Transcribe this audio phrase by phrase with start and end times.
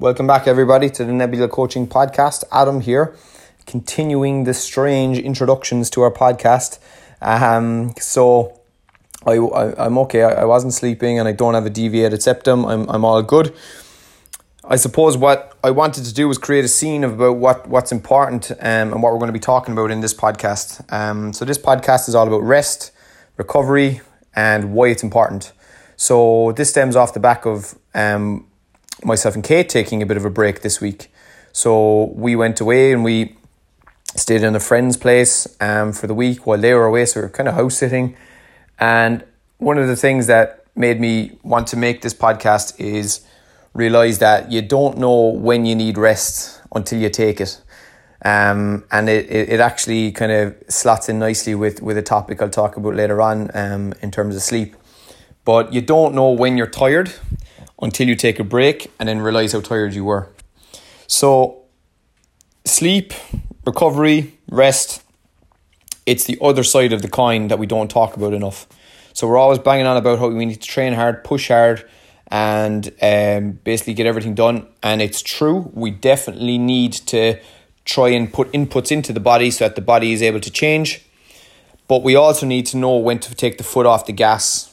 [0.00, 2.42] Welcome back, everybody, to the Nebula Coaching Podcast.
[2.50, 3.14] Adam here,
[3.66, 6.78] continuing the strange introductions to our podcast.
[7.20, 8.62] Um, so,
[9.26, 10.22] I, I, am okay.
[10.22, 12.64] I, I wasn't sleeping and I don't have a deviated septum.
[12.64, 13.54] I'm, I'm all good.
[14.64, 17.92] I suppose what I wanted to do was create a scene of about what, what's
[17.92, 20.90] important um, and what we're going to be talking about in this podcast.
[20.90, 22.90] Um, so, this podcast is all about rest,
[23.36, 24.00] recovery,
[24.34, 25.52] and why it's important.
[25.96, 28.46] So, this stems off the back of um,
[29.04, 31.10] myself and Kate taking a bit of a break this week.
[31.52, 33.36] So we went away and we
[34.16, 37.06] stayed in a friend's place um, for the week while they were away.
[37.06, 38.16] So we are kind of house sitting.
[38.78, 39.24] And
[39.58, 43.20] one of the things that made me want to make this podcast is
[43.74, 47.60] realize that you don't know when you need rest until you take it.
[48.22, 52.42] Um, and it, it, it actually kind of slots in nicely with, with a topic
[52.42, 54.76] I'll talk about later on um, in terms of sleep.
[55.44, 57.12] But you don't know when you're tired
[57.80, 60.28] until you take a break and then realize how tired you were.
[61.06, 61.62] So,
[62.64, 63.12] sleep,
[63.66, 65.02] recovery, rest,
[66.06, 68.66] it's the other side of the coin that we don't talk about enough.
[69.12, 71.88] So, we're always banging on about how we need to train hard, push hard,
[72.28, 74.66] and um, basically get everything done.
[74.82, 77.40] And it's true, we definitely need to
[77.84, 81.04] try and put inputs into the body so that the body is able to change.
[81.88, 84.72] But we also need to know when to take the foot off the gas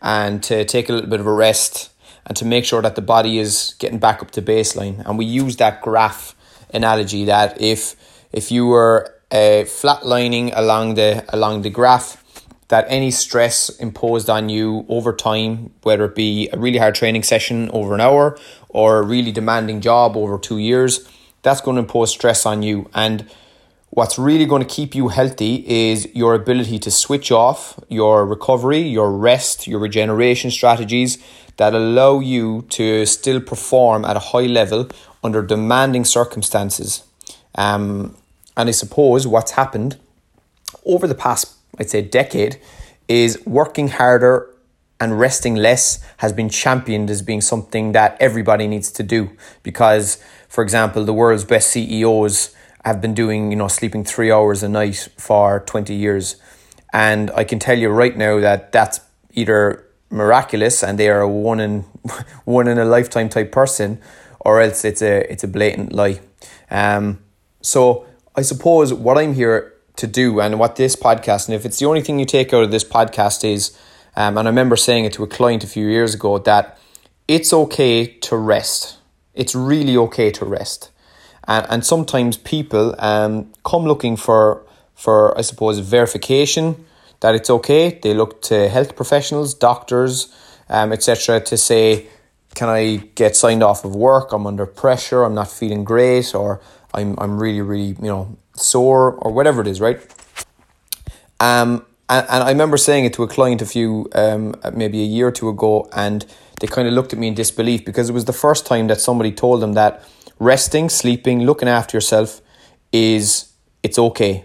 [0.00, 1.90] and to take a little bit of a rest
[2.26, 5.04] and to make sure that the body is getting back up to baseline.
[5.06, 6.34] And we use that graph
[6.72, 7.96] analogy that if
[8.32, 12.22] if you were uh, flatlining along the along the graph,
[12.68, 17.22] that any stress imposed on you over time, whether it be a really hard training
[17.22, 21.08] session over an hour or a really demanding job over two years,
[21.42, 22.88] that's going to impose stress on you.
[22.94, 23.28] And
[23.94, 28.80] what's really going to keep you healthy is your ability to switch off your recovery,
[28.80, 31.16] your rest, your regeneration strategies
[31.58, 34.88] that allow you to still perform at a high level
[35.22, 37.04] under demanding circumstances.
[37.54, 38.16] Um,
[38.56, 39.96] and I suppose what's happened
[40.84, 42.60] over the past, I'd say, decade
[43.06, 44.50] is working harder
[44.98, 49.30] and resting less has been championed as being something that everybody needs to do.
[49.62, 52.54] Because, for example, the world's best CEOs
[52.84, 56.36] have been doing, you know, sleeping three hours a night for 20 years.
[56.92, 59.00] And I can tell you right now that that's
[59.32, 61.80] either miraculous and they are a one in
[62.44, 64.00] one in a lifetime type person,
[64.40, 66.20] or else it's a it's a blatant lie.
[66.70, 67.18] Um,
[67.62, 68.06] so
[68.36, 71.86] I suppose what I'm here to do and what this podcast, and if it's the
[71.86, 73.76] only thing you take out of this podcast is,
[74.16, 76.78] um, and I remember saying it to a client a few years ago that
[77.26, 78.98] it's okay to rest.
[79.34, 80.90] It's really okay to rest,
[81.46, 86.84] and and sometimes people um come looking for for I suppose verification
[87.20, 87.98] that it's okay.
[88.02, 90.34] They look to health professionals, doctors,
[90.68, 92.06] um, etc., to say,
[92.54, 94.32] "Can I get signed off of work?
[94.32, 95.24] I'm under pressure.
[95.24, 96.60] I'm not feeling great, or
[96.92, 100.00] I'm I'm really really you know sore, or whatever it is." Right.
[101.40, 105.06] Um, and, and I remember saying it to a client a few um maybe a
[105.06, 106.24] year or two ago, and
[106.60, 109.00] they kind of looked at me in disbelief because it was the first time that
[109.00, 110.02] somebody told them that
[110.38, 112.40] resting, sleeping, looking after yourself
[112.92, 113.52] is
[113.82, 114.44] it's okay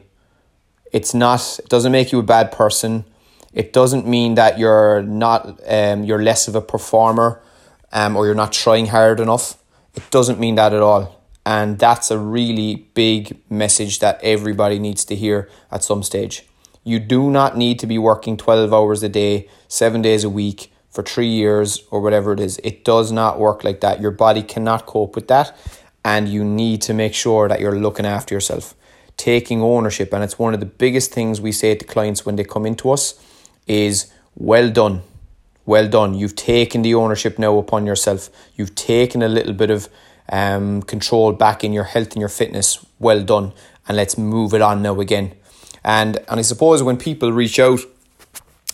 [0.91, 1.59] it's not.
[1.59, 3.05] It doesn't make you a bad person.
[3.53, 5.59] It doesn't mean that you're not.
[5.67, 7.41] Um, you're less of a performer,
[7.91, 9.57] um, or you're not trying hard enough.
[9.95, 11.19] It doesn't mean that at all.
[11.45, 16.45] And that's a really big message that everybody needs to hear at some stage.
[16.83, 20.71] You do not need to be working 12 hours a day, seven days a week
[20.99, 22.59] for three years or whatever it is.
[22.61, 24.01] It does not work like that.
[24.01, 25.55] Your body cannot cope with that.
[26.03, 28.75] And you need to make sure that you're looking after yourself
[29.15, 32.43] taking ownership and it's one of the biggest things we say to clients when they
[32.45, 33.21] come into us
[33.67, 35.01] is well done
[35.65, 39.89] well done you've taken the ownership now upon yourself you've taken a little bit of
[40.31, 43.51] um, control back in your health and your fitness well done
[43.89, 45.33] and let's move it on now again
[45.83, 47.81] and and i suppose when people reach out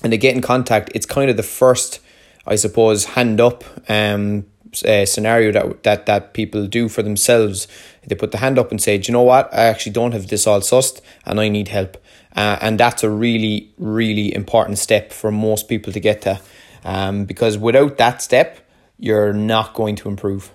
[0.04, 2.02] and they get in contact it's kind of the first
[2.46, 4.46] i suppose hand up um,
[4.84, 7.68] uh, scenario that that that people do for themselves.
[8.06, 9.54] They put the hand up and say, "Do you know what?
[9.54, 11.98] I actually don't have this all sussed, and I need help."
[12.36, 16.42] Uh, and that's a really, really important step for most people to get to,
[16.84, 18.60] um, because without that step,
[19.00, 20.52] you're not going to improve.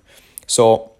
[0.46, 0.92] So,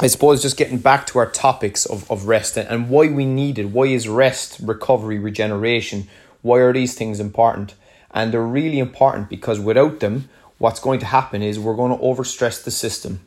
[0.00, 3.24] I suppose just getting back to our topics of, of rest and, and why we
[3.24, 3.66] need it.
[3.66, 6.08] Why is rest, recovery, regeneration?
[6.42, 7.74] Why are these things important?
[8.14, 12.02] And they're really important because without them, what's going to happen is we're going to
[12.02, 13.20] overstress the system.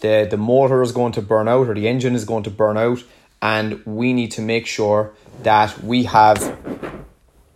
[0.00, 2.76] The, the motor is going to burn out or the engine is going to burn
[2.76, 3.04] out
[3.40, 5.12] and we need to make sure
[5.42, 6.58] that we have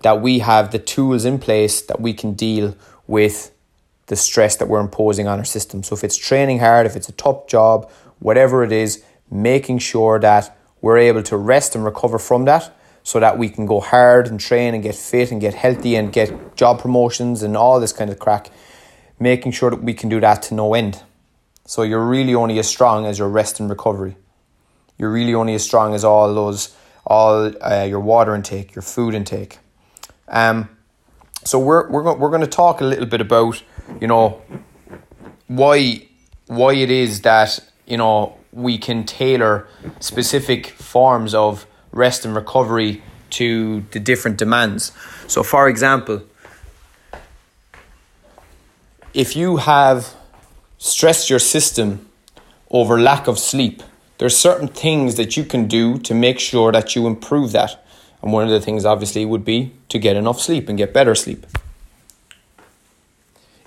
[0.02, 2.76] that we have the tools in place that we can deal
[3.08, 3.52] with
[4.06, 5.82] the stress that we're imposing on our system.
[5.82, 7.90] So if it's training hard, if it's a tough job,
[8.20, 12.75] whatever it is, making sure that we're able to rest and recover from that
[13.06, 16.12] so that we can go hard and train and get fit and get healthy and
[16.12, 18.50] get job promotions and all this kind of crack.
[19.20, 21.04] Making sure that we can do that to no end.
[21.66, 24.16] So you're really only as strong as your rest and recovery.
[24.98, 26.74] You're really only as strong as all those,
[27.06, 29.60] all uh, your water intake, your food intake.
[30.26, 30.68] Um,
[31.44, 33.62] so we're we're going we're going to talk a little bit about
[34.00, 34.42] you know
[35.46, 36.08] why
[36.48, 39.68] why it is that you know we can tailor
[40.00, 44.92] specific forms of rest and recovery to the different demands.
[45.26, 46.22] So, for example,
[49.14, 50.14] if you have
[50.78, 52.08] stressed your system
[52.70, 53.82] over lack of sleep,
[54.18, 57.84] there's certain things that you can do to make sure that you improve that.
[58.22, 61.14] And one of the things, obviously, would be to get enough sleep and get better
[61.14, 61.46] sleep.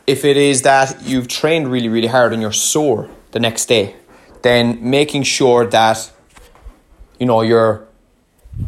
[0.08, 3.96] If it is that you've trained really, really hard and you're sore the next day,
[4.42, 6.12] then making sure that
[7.20, 7.89] you know you're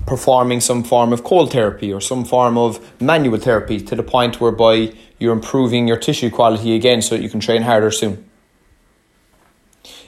[0.06, 4.40] performing some form of cold therapy or some form of manual therapy to the point
[4.40, 8.28] whereby you're improving your tissue quality again so that you can train harder soon.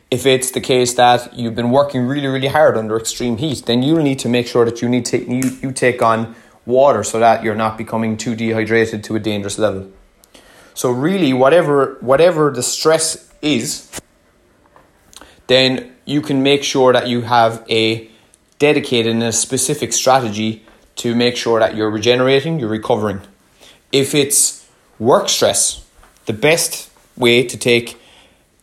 [0.09, 3.81] If it's the case that you've been working really, really hard under extreme heat, then
[3.81, 7.19] you'll need to make sure that you need to you, you take on water so
[7.19, 9.91] that you're not becoming too dehydrated to a dangerous level.
[10.75, 13.89] So really whatever whatever the stress is,
[15.47, 18.09] then you can make sure that you have a
[18.63, 20.63] dedicated in a specific strategy
[20.95, 23.19] to make sure that you're regenerating, you're recovering.
[23.92, 24.65] If it's
[25.00, 25.86] work stress,
[26.27, 28.00] the best way to take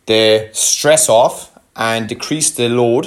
[0.07, 3.05] the stress off and decrease the load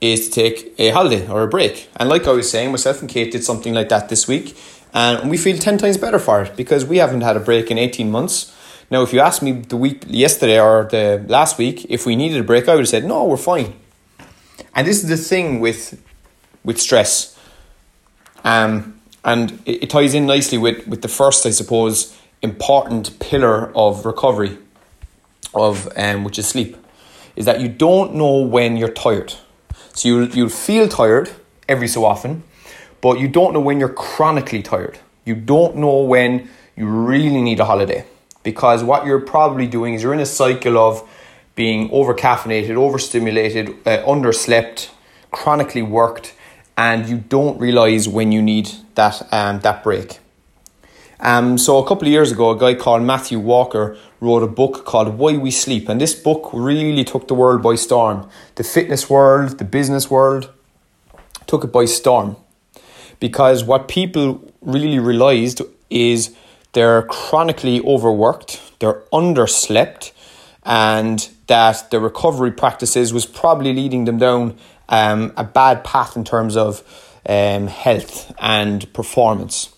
[0.00, 1.88] is to take a holiday or a break.
[1.96, 4.56] And like I was saying, myself and Kate did something like that this week,
[4.94, 7.76] and we feel 10 times better for it because we haven't had a break in
[7.76, 8.54] 18 months.
[8.88, 12.38] Now, if you asked me the week yesterday or the last week if we needed
[12.40, 13.74] a break, I would have said, no, we're fine.
[14.76, 16.00] And this is the thing with
[16.64, 17.38] with stress.
[18.44, 23.76] Um, and it, it ties in nicely with, with the first, I suppose, important pillar
[23.76, 24.58] of recovery,
[25.54, 26.76] of um, which is sleep,
[27.36, 29.34] is that you don't know when you're tired.
[29.92, 31.30] So you'll, you'll feel tired
[31.68, 32.42] every so often,
[33.00, 34.98] but you don't know when you're chronically tired.
[35.24, 38.06] You don't know when you really need a holiday
[38.42, 41.06] because what you're probably doing is you're in a cycle of
[41.54, 44.90] being over caffeinated, overstimulated, uh, underslept,
[45.30, 46.34] chronically worked,
[46.76, 50.18] and you don't realize when you need that um, that break.
[51.22, 54.86] Um, so a couple of years ago, a guy called Matthew Walker wrote a book
[54.86, 58.28] called Why We Sleep, and this book really took the world by storm.
[58.54, 60.50] The fitness world, the business world,
[61.46, 62.36] took it by storm,
[63.18, 66.34] because what people really realized is
[66.72, 70.12] they're chronically overworked, they're underslept,
[70.64, 74.56] and that the recovery practices was probably leading them down
[74.90, 76.82] um, a bad path in terms of
[77.26, 79.74] um, health and performance.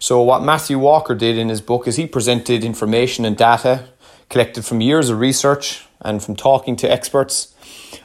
[0.00, 3.84] So, what Matthew Walker did in his book is he presented information and data
[4.28, 7.54] collected from years of research and from talking to experts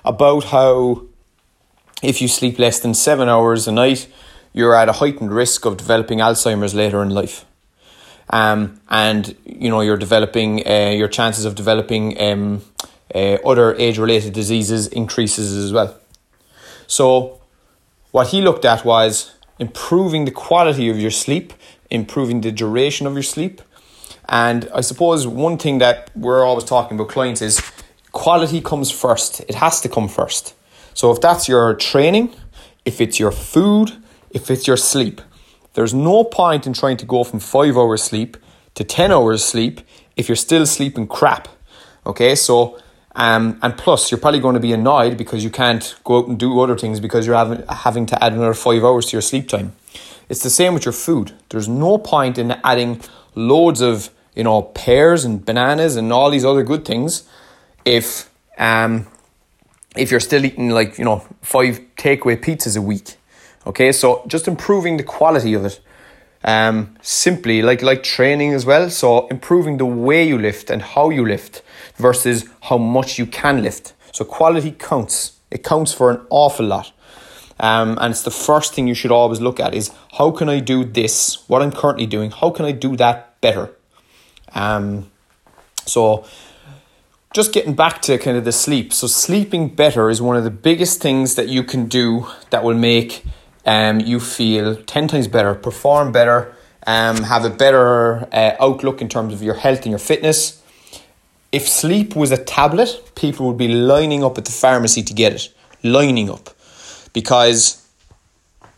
[0.05, 1.03] about how
[2.01, 4.07] if you sleep less than seven hours a night,
[4.51, 7.45] you're at a heightened risk of developing Alzheimer's later in life
[8.29, 12.61] um, and you know you're developing uh, your chances of developing um,
[13.13, 15.97] uh, other age related diseases increases as well.
[16.87, 17.41] So
[18.11, 21.53] what he looked at was improving the quality of your sleep,
[21.89, 23.61] improving the duration of your sleep.
[24.29, 27.61] And I suppose one thing that we're always talking about clients is
[28.11, 29.41] quality comes first.
[29.41, 30.55] It has to come first.
[30.93, 32.35] So if that's your training,
[32.85, 33.91] if it's your food,
[34.31, 35.21] if it's your sleep,
[35.73, 38.37] there's no point in trying to go from five hours sleep
[38.75, 39.81] to 10 hours sleep
[40.15, 41.47] if you're still sleeping crap.
[42.05, 42.79] Okay, so,
[43.15, 46.39] um, and plus, you're probably going to be annoyed because you can't go out and
[46.39, 49.47] do other things because you're having, having to add another five hours to your sleep
[49.47, 49.75] time.
[50.29, 51.33] It's the same with your food.
[51.49, 53.01] There's no point in adding
[53.35, 57.27] loads of, you know, pears and bananas and all these other good things
[57.85, 59.05] if, um,
[59.95, 63.15] if you're still eating like, you know, five takeaway pizzas a week.
[63.67, 65.79] Okay, so just improving the quality of it.
[66.45, 68.89] Um, simply like like training as well.
[68.89, 71.61] So improving the way you lift and how you lift
[71.95, 73.93] versus how much you can lift.
[74.11, 75.39] So quality counts.
[75.49, 76.91] It counts for an awful lot.
[77.59, 80.59] Um, and it's the first thing you should always look at is how can I
[80.59, 83.69] do this, what I'm currently doing, how can I do that better?
[84.53, 85.11] Um,
[85.85, 86.25] so
[87.33, 88.93] just getting back to kind of the sleep.
[88.93, 92.75] So sleeping better is one of the biggest things that you can do that will
[92.75, 93.23] make
[93.65, 96.53] um, you feel 10 times better, perform better,
[96.85, 100.61] um, have a better uh, outlook in terms of your health and your fitness.
[101.51, 105.33] If sleep was a tablet, people would be lining up at the pharmacy to get
[105.33, 105.53] it,
[105.83, 106.49] lining up,
[107.13, 107.87] because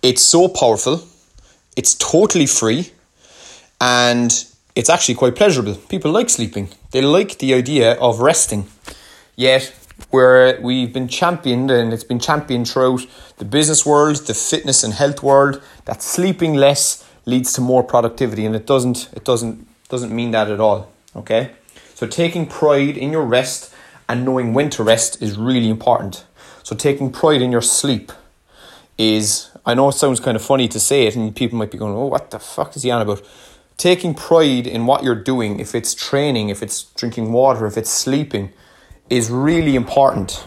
[0.01, 1.07] it's so powerful,
[1.75, 2.91] it's totally free,
[3.79, 5.75] and it's actually quite pleasurable.
[5.75, 8.67] People like sleeping, they like the idea of resting.
[9.35, 9.73] Yet,
[10.09, 13.05] where we've been championed and it's been championed throughout
[13.37, 18.45] the business world, the fitness and health world, that sleeping less leads to more productivity
[18.45, 20.91] and it doesn't it doesn't doesn't mean that at all.
[21.15, 21.51] Okay?
[21.95, 23.73] So taking pride in your rest
[24.07, 26.25] and knowing when to rest is really important.
[26.63, 28.11] So taking pride in your sleep
[28.97, 31.77] is I know it sounds kind of funny to say it and people might be
[31.77, 33.21] going, Oh, what the fuck is he on about?
[33.77, 37.89] Taking pride in what you're doing, if it's training, if it's drinking water, if it's
[37.89, 38.53] sleeping,
[39.09, 40.45] is really important.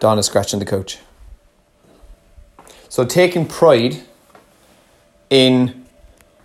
[0.00, 0.98] Don is scratching the coach.
[2.88, 4.02] So taking pride
[5.30, 5.86] in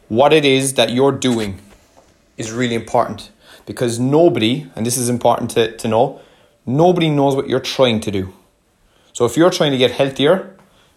[0.09, 1.59] what it is that you're doing
[2.37, 3.31] is really important
[3.65, 6.19] because nobody, and this is important to, to know,
[6.65, 8.33] nobody knows what you're trying to do.
[9.13, 10.55] So if you're trying to get healthier,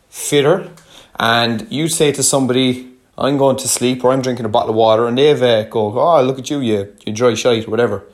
[0.09, 0.71] fitter,
[1.19, 4.77] and you say to somebody, I'm going to sleep or I'm drinking a bottle of
[4.77, 8.05] water and they've uh, go, oh, look at you, you, you dry shite whatever.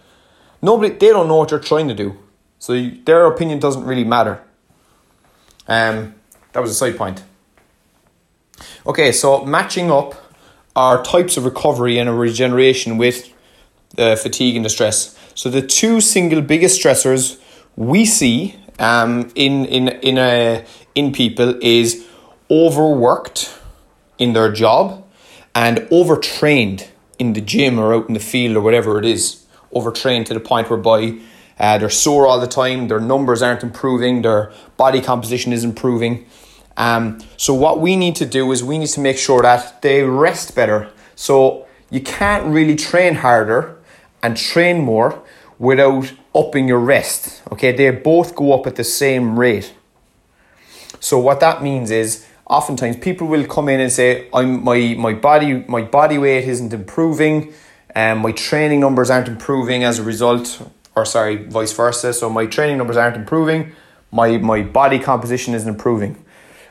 [0.61, 2.17] Nobody, they don't know what you're trying to do.
[2.59, 4.43] So you, their opinion doesn't really matter.
[5.67, 6.15] Um,
[6.53, 7.25] that was a side point.
[8.87, 10.15] Okay, so matching up
[10.77, 13.33] our types of recovery and regeneration with
[13.97, 15.19] the fatigue and the stress.
[15.35, 17.41] So the two single biggest stressors
[17.77, 22.07] we see um, in in in a in people is
[22.51, 23.59] overworked
[24.23, 25.05] in their job
[25.55, 26.88] and overtrained
[27.19, 29.45] in the gym or out in the field or whatever it is.
[29.73, 31.19] Overtrained to the point whereby
[31.59, 36.26] uh, they're sore all the time, their numbers aren't improving, their body composition is improving.
[36.76, 40.02] Um, so, what we need to do is we need to make sure that they
[40.02, 40.91] rest better.
[41.14, 43.76] So, you can't really train harder
[44.23, 45.23] and train more
[45.59, 47.43] without upping your rest.
[47.52, 49.75] Okay, they both go up at the same rate.
[51.00, 55.15] So, what that means is oftentimes people will come in and say, "I'm my my
[55.15, 57.53] body my body weight isn't improving,
[57.95, 60.47] and um, my training numbers aren't improving as a result,
[60.95, 62.13] or sorry, vice versa.
[62.13, 63.73] So my training numbers aren't improving,
[64.11, 66.17] my my body composition isn't improving."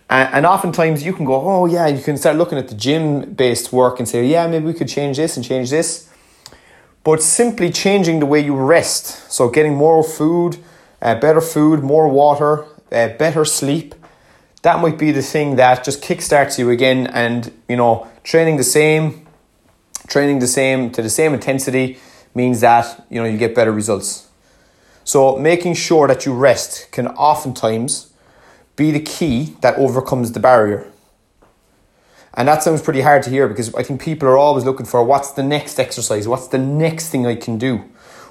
[0.09, 3.33] And, and oftentimes you can go, "Oh yeah," you can start looking at the gym
[3.33, 6.07] based work and say, "Yeah, maybe we could change this and change this."
[7.03, 10.57] But simply changing the way you rest, so getting more food,
[11.01, 12.51] uh, better food, more water,
[12.91, 13.95] uh, better sleep,
[14.61, 18.63] that might be the thing that just kickstarts you again and you know training the
[18.63, 19.25] same
[20.07, 21.97] training the same to the same intensity
[22.35, 24.27] means that you know you get better results.
[25.03, 28.13] So making sure that you rest can oftentimes
[28.75, 30.87] be the key that overcomes the barrier.
[32.33, 35.03] And that sounds pretty hard to hear because i think people are always looking for
[35.03, 37.83] what's the next exercise what's the next thing i can do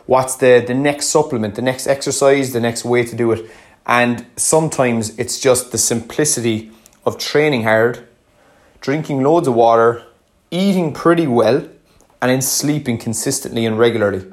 [0.06, 3.50] what's the the next supplement the next exercise the next way to do it
[3.86, 6.70] and sometimes it's just the simplicity
[7.04, 8.06] of training hard,
[8.80, 10.04] drinking loads of water,
[10.50, 11.68] eating pretty well,
[12.22, 14.30] and then sleeping consistently and regularly.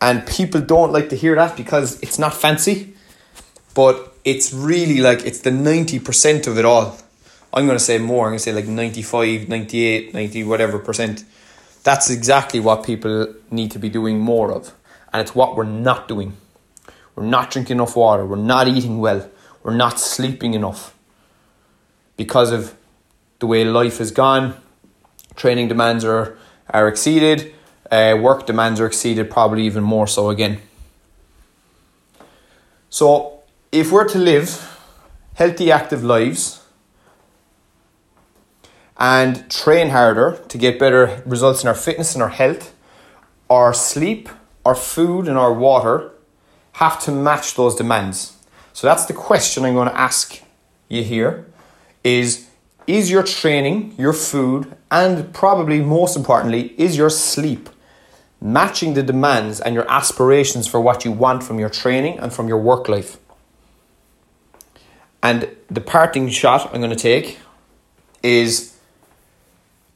[0.00, 2.94] And people don't like to hear that because it's not fancy,
[3.74, 6.98] but it's really like it's the 90% of it all.
[7.54, 11.24] I'm going to say more, I'm going to say like 95, 98, 90, whatever percent.
[11.84, 14.72] That's exactly what people need to be doing more of.
[15.12, 16.36] And it's what we're not doing.
[17.14, 18.24] We're not drinking enough water.
[18.26, 19.28] We're not eating well.
[19.62, 20.94] We're not sleeping enough.
[22.16, 22.74] Because of
[23.38, 24.54] the way life has gone,
[25.34, 26.38] training demands are,
[26.70, 27.54] are exceeded,
[27.90, 30.60] uh, work demands are exceeded, probably even more so again.
[32.88, 33.40] So,
[33.70, 34.78] if we're to live
[35.34, 36.62] healthy, active lives
[38.98, 42.74] and train harder to get better results in our fitness and our health,
[43.50, 44.28] our sleep,
[44.64, 46.11] our food, and our water
[46.72, 48.36] have to match those demands.
[48.72, 50.42] So that's the question I'm going to ask
[50.88, 51.46] you here
[52.02, 52.48] is
[52.86, 57.68] is your training, your food, and probably most importantly, is your sleep
[58.40, 62.48] matching the demands and your aspirations for what you want from your training and from
[62.48, 63.18] your work life?
[65.22, 67.38] And the parting shot I'm going to take
[68.22, 68.76] is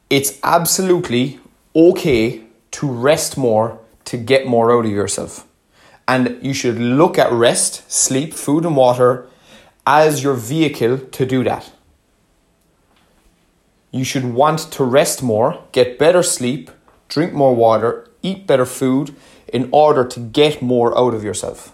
[0.08, 1.40] it's absolutely
[1.74, 5.46] okay to rest more to get more out of yourself.
[6.08, 9.26] And you should look at rest, sleep, food, and water
[9.86, 11.72] as your vehicle to do that.
[13.90, 16.70] You should want to rest more, get better sleep,
[17.08, 19.14] drink more water, eat better food
[19.48, 21.72] in order to get more out of yourself.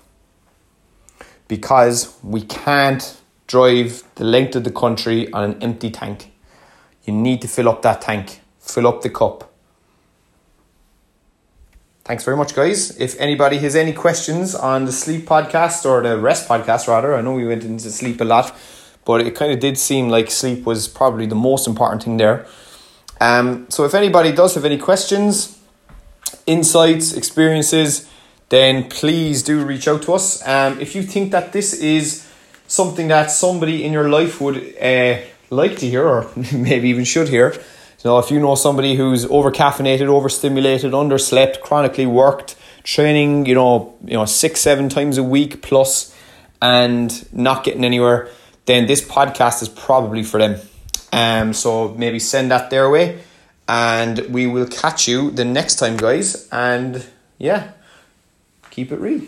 [1.48, 6.32] Because we can't drive the length of the country on an empty tank.
[7.04, 9.51] You need to fill up that tank, fill up the cup.
[12.12, 12.94] Thanks very much, guys.
[12.98, 17.22] If anybody has any questions on the sleep podcast or the rest podcast, rather, I
[17.22, 18.54] know we went into sleep a lot,
[19.06, 22.44] but it kind of did seem like sleep was probably the most important thing there.
[23.18, 25.58] Um, so if anybody does have any questions,
[26.44, 28.10] insights, experiences,
[28.50, 30.46] then please do reach out to us.
[30.46, 32.30] Um, if you think that this is
[32.66, 35.16] something that somebody in your life would uh,
[35.48, 37.54] like to hear, or maybe even should hear,
[38.02, 43.54] you know, if you know somebody who's over caffeinated, overstimulated, underslept, chronically worked, training, you
[43.54, 46.14] know, you know, six, seven times a week plus,
[46.60, 48.28] and not getting anywhere,
[48.66, 50.60] then this podcast is probably for them.
[51.12, 53.20] Um, so maybe send that their way,
[53.68, 56.48] and we will catch you the next time, guys.
[56.50, 57.06] And
[57.38, 57.72] yeah,
[58.70, 59.22] keep it real.